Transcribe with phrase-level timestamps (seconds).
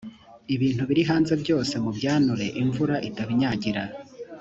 [0.55, 3.83] ibintu biri hanze byose mubyanure imvura itabinyagira